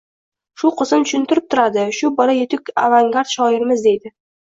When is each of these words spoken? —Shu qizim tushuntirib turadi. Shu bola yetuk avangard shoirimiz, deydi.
—Shu 0.61 0.71
qizim 0.79 1.03
tushuntirib 1.09 1.47
turadi. 1.55 1.85
Shu 1.99 2.13
bola 2.23 2.37
yetuk 2.41 2.75
avangard 2.89 3.35
shoirimiz, 3.39 3.89
deydi. 3.91 4.19